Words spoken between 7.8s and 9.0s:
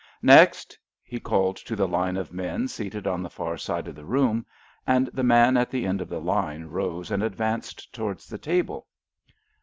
towards the table.